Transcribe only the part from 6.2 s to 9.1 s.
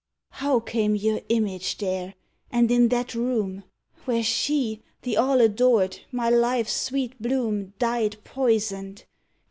life's sweet bloom, Died poisoned!